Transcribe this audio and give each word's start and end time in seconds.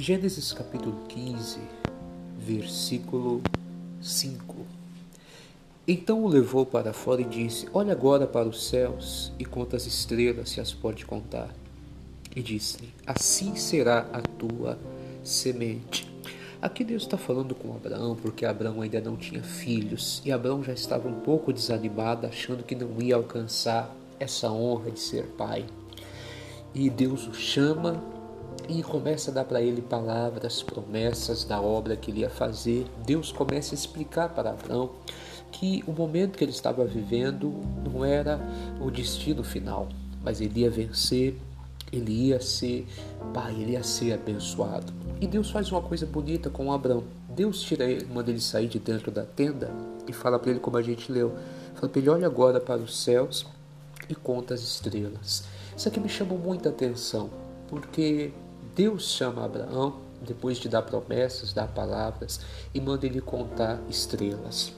Gênesis 0.00 0.54
capítulo 0.54 0.96
15, 1.08 1.60
versículo 2.38 3.42
5. 4.00 4.56
Então 5.86 6.24
o 6.24 6.26
levou 6.26 6.64
para 6.64 6.94
fora 6.94 7.20
e 7.20 7.24
disse: 7.24 7.68
Olha 7.74 7.92
agora 7.92 8.26
para 8.26 8.48
os 8.48 8.66
céus 8.66 9.30
e 9.38 9.44
conta 9.44 9.76
as 9.76 9.84
estrelas, 9.84 10.48
se 10.48 10.58
as 10.58 10.72
pode 10.72 11.04
contar. 11.04 11.54
E 12.34 12.40
disse-lhe: 12.40 12.88
Assim 13.06 13.54
será 13.56 14.08
a 14.10 14.22
tua 14.22 14.78
semente. 15.22 16.10
Aqui 16.62 16.82
Deus 16.82 17.02
está 17.02 17.18
falando 17.18 17.54
com 17.54 17.76
Abraão, 17.76 18.16
porque 18.16 18.46
Abraão 18.46 18.80
ainda 18.80 19.02
não 19.02 19.18
tinha 19.18 19.42
filhos 19.42 20.22
e 20.24 20.32
Abraão 20.32 20.64
já 20.64 20.72
estava 20.72 21.08
um 21.08 21.20
pouco 21.20 21.52
desanimado, 21.52 22.26
achando 22.26 22.62
que 22.62 22.74
não 22.74 23.02
ia 23.02 23.16
alcançar 23.16 23.94
essa 24.18 24.50
honra 24.50 24.92
de 24.92 24.98
ser 24.98 25.26
pai. 25.36 25.66
E 26.74 26.88
Deus 26.88 27.28
o 27.28 27.34
chama 27.34 28.02
e 28.70 28.84
começa 28.84 29.32
a 29.32 29.34
dar 29.34 29.44
para 29.44 29.60
ele 29.60 29.82
palavras, 29.82 30.62
promessas 30.62 31.42
da 31.44 31.60
obra 31.60 31.96
que 31.96 32.08
ele 32.08 32.20
ia 32.20 32.30
fazer. 32.30 32.86
Deus 33.04 33.32
começa 33.32 33.74
a 33.74 33.76
explicar 33.76 34.28
para 34.28 34.50
Abraão 34.50 34.90
que 35.50 35.82
o 35.88 35.92
momento 35.92 36.38
que 36.38 36.44
ele 36.44 36.52
estava 36.52 36.84
vivendo 36.84 37.52
não 37.84 38.04
era 38.04 38.40
o 38.80 38.88
destino 38.88 39.42
final, 39.42 39.88
mas 40.22 40.40
ele 40.40 40.60
ia 40.60 40.70
vencer, 40.70 41.36
ele 41.92 42.28
ia 42.28 42.40
ser 42.40 42.86
pai, 43.34 43.52
ele 43.54 43.72
ia 43.72 43.82
ser 43.82 44.12
abençoado. 44.12 44.92
E 45.20 45.26
Deus 45.26 45.50
faz 45.50 45.72
uma 45.72 45.82
coisa 45.82 46.06
bonita 46.06 46.48
com 46.48 46.72
Abraão. 46.72 47.02
Deus 47.28 47.62
tira 47.62 47.84
ele, 47.84 48.06
manda 48.06 48.30
ele 48.30 48.40
sair 48.40 48.68
de 48.68 48.78
dentro 48.78 49.10
da 49.10 49.24
tenda 49.24 49.74
e 50.06 50.12
fala 50.12 50.38
para 50.38 50.52
ele 50.52 50.60
como 50.60 50.76
a 50.76 50.82
gente 50.82 51.10
leu. 51.10 51.34
Fala 51.74 51.88
para 51.88 52.00
ele, 52.00 52.08
olha 52.08 52.26
agora 52.26 52.60
para 52.60 52.80
os 52.80 52.96
céus 52.96 53.44
e 54.08 54.14
conta 54.14 54.54
as 54.54 54.60
estrelas. 54.60 55.42
Isso 55.76 55.88
aqui 55.88 55.98
me 55.98 56.08
chamou 56.08 56.38
muita 56.38 56.68
atenção, 56.68 57.30
porque 57.66 58.32
Deus 58.74 59.10
chama 59.10 59.44
Abraão, 59.44 59.96
depois 60.20 60.58
de 60.58 60.68
dar 60.68 60.82
promessas, 60.82 61.52
dar 61.52 61.68
palavras, 61.68 62.40
e 62.74 62.80
manda 62.80 63.06
ele 63.06 63.20
contar 63.20 63.80
estrelas. 63.88 64.72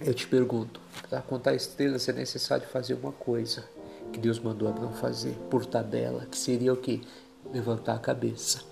Eu 0.00 0.14
te 0.14 0.26
pergunto, 0.26 0.80
para 1.08 1.20
contar 1.20 1.54
estrelas 1.54 2.08
é 2.08 2.12
necessário 2.12 2.66
fazer 2.66 2.94
uma 2.94 3.12
coisa 3.12 3.64
que 4.12 4.18
Deus 4.18 4.38
mandou 4.38 4.68
Abraão 4.68 4.92
fazer, 4.92 5.34
por 5.50 5.64
tabela, 5.64 6.26
que 6.26 6.36
seria 6.36 6.72
o 6.72 6.76
que? 6.76 7.02
Levantar 7.52 7.94
a 7.94 7.98
cabeça. 7.98 8.62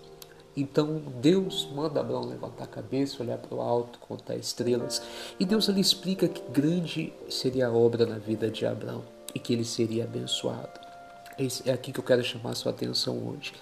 Então 0.56 1.00
Deus 1.20 1.68
manda 1.72 2.00
Abraão 2.00 2.24
levantar 2.24 2.64
a 2.64 2.66
cabeça, 2.66 3.22
olhar 3.22 3.38
para 3.38 3.54
o 3.54 3.60
alto, 3.60 3.98
contar 4.00 4.36
estrelas. 4.36 5.00
E 5.38 5.44
Deus 5.44 5.68
ali 5.68 5.80
explica 5.80 6.28
que 6.28 6.42
grande 6.50 7.12
seria 7.28 7.68
a 7.68 7.72
obra 7.72 8.04
na 8.04 8.18
vida 8.18 8.50
de 8.50 8.66
Abraão 8.66 9.04
e 9.34 9.38
que 9.38 9.52
ele 9.52 9.64
seria 9.64 10.04
abençoado. 10.04 10.80
É 11.64 11.72
aqui 11.72 11.92
que 11.92 12.00
eu 12.00 12.04
quero 12.04 12.22
chamar 12.22 12.50
a 12.50 12.54
sua 12.54 12.72
atenção 12.72 13.16
hoje. 13.28 13.54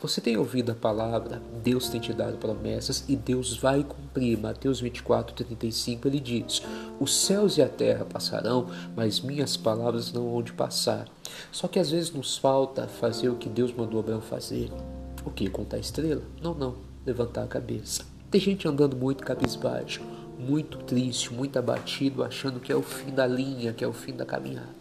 Você 0.00 0.20
tem 0.20 0.36
ouvido 0.36 0.72
a 0.72 0.74
palavra, 0.74 1.42
Deus 1.62 1.88
tem 1.88 2.00
te 2.00 2.12
dado 2.12 2.36
promessas 2.36 3.04
e 3.08 3.16
Deus 3.16 3.56
vai 3.56 3.82
cumprir. 3.82 4.38
Mateus 4.38 4.80
24, 4.80 5.34
35, 5.34 6.08
ele 6.08 6.20
diz: 6.20 6.62
Os 7.00 7.14
céus 7.14 7.56
e 7.56 7.62
a 7.62 7.68
terra 7.68 8.04
passarão, 8.04 8.66
mas 8.94 9.20
minhas 9.20 9.56
palavras 9.56 10.12
não 10.12 10.30
vão 10.30 10.42
de 10.42 10.52
passar. 10.52 11.08
Só 11.50 11.68
que 11.68 11.78
às 11.78 11.90
vezes 11.90 12.12
nos 12.12 12.36
falta 12.36 12.86
fazer 12.86 13.28
o 13.28 13.36
que 13.36 13.48
Deus 13.48 13.72
mandou 13.72 14.00
Abraão 14.00 14.20
fazer. 14.20 14.70
O 15.24 15.30
que? 15.30 15.48
Contar 15.48 15.78
estrela? 15.78 16.22
Não, 16.42 16.54
não. 16.54 16.76
Levantar 17.06 17.44
a 17.44 17.48
cabeça. 17.48 18.04
Tem 18.30 18.40
gente 18.40 18.66
andando 18.66 18.96
muito 18.96 19.24
cabisbaixo, 19.24 20.02
muito 20.38 20.78
triste, 20.78 21.32
muito 21.32 21.58
abatido, 21.58 22.24
achando 22.24 22.60
que 22.60 22.72
é 22.72 22.76
o 22.76 22.82
fim 22.82 23.10
da 23.10 23.26
linha, 23.26 23.72
que 23.72 23.84
é 23.84 23.88
o 23.88 23.92
fim 23.92 24.12
da 24.12 24.26
caminhada. 24.26 24.74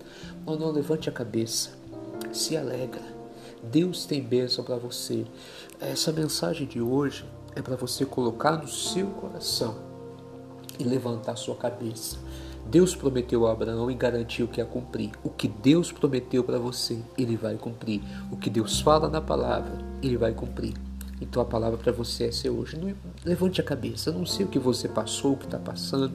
Não, 0.46 0.58
não, 0.58 0.72
levante 0.72 1.08
a 1.08 1.12
cabeça. 1.12 1.72
Se 2.32 2.58
alegra. 2.58 3.13
Deus 3.64 4.06
tem 4.06 4.22
bênção 4.22 4.64
para 4.64 4.78
você. 4.78 5.26
Essa 5.80 6.12
mensagem 6.12 6.68
de 6.68 6.82
hoje 6.82 7.26
é 7.56 7.62
para 7.62 7.76
você 7.76 8.06
colocar 8.06 8.58
no 8.58 8.68
seu 8.68 9.08
coração 9.08 9.76
e 10.80 10.84
levantar 10.84 11.36
sua 11.36 11.56
cabeça. 11.56 12.18
Deus 12.66 12.96
prometeu 12.96 13.46
a 13.46 13.52
Abraão 13.52 13.92
e 13.92 13.96
garantiu 13.96 14.48
que 14.48 14.60
ia 14.60 14.66
cumprir. 14.66 15.12
O 15.24 15.30
que 15.30 15.48
Deus 15.48 15.92
prometeu 15.92 16.44
para 16.44 16.58
você, 16.58 16.98
ele 17.18 17.36
vai 17.36 17.56
cumprir. 17.56 18.02
O 18.32 18.38
que 18.38 18.50
Deus 18.50 18.80
fala 18.80 19.10
na 19.10 19.22
palavra, 19.22 19.78
ele 20.02 20.18
vai 20.18 20.34
cumprir. 20.34 20.74
Então 21.22 21.42
a 21.42 21.46
palavra 21.46 21.78
para 21.78 21.92
você 21.92 22.26
é 22.26 22.32
ser 22.32 22.50
hoje. 22.50 22.78
Não, 22.78 22.94
levante 23.24 23.62
a 23.62 23.64
cabeça. 23.64 24.10
Eu 24.10 24.14
não 24.14 24.26
sei 24.26 24.46
o 24.46 24.50
que 24.50 24.60
você 24.60 24.88
passou, 24.88 25.34
o 25.34 25.38
que 25.38 25.46
está 25.46 25.60
passando. 25.60 26.12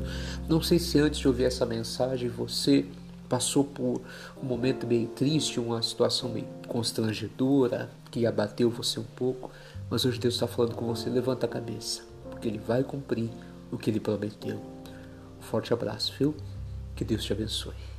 Não 0.48 0.60
sei 0.60 0.78
se 0.78 0.98
antes 0.98 1.20
de 1.20 1.28
ouvir 1.28 1.44
essa 1.44 1.64
mensagem 1.64 2.28
você 2.28 2.86
passou 3.28 3.64
por 3.64 4.00
um 4.42 4.46
momento 4.46 4.86
meio 4.86 5.08
triste, 5.08 5.60
uma 5.60 5.82
situação 5.82 6.30
meio 6.30 6.46
constrangedora, 6.66 7.90
que 8.10 8.26
abateu 8.26 8.70
você 8.70 8.98
um 8.98 9.04
pouco. 9.16 9.50
Mas 9.90 10.04
hoje 10.04 10.18
Deus 10.18 10.34
está 10.34 10.46
falando 10.46 10.74
com 10.74 10.86
você. 10.86 11.08
Levanta 11.08 11.46
a 11.46 11.48
cabeça, 11.48 12.02
porque 12.30 12.48
Ele 12.48 12.58
vai 12.58 12.82
cumprir 12.82 13.30
o 13.70 13.78
que 13.78 13.90
Ele 13.90 14.00
prometeu. 14.00 14.60
Um 15.38 15.42
forte 15.42 15.72
abraço, 15.72 16.12
viu? 16.18 16.34
Que 16.94 17.04
Deus 17.04 17.24
te 17.24 17.32
abençoe. 17.32 17.97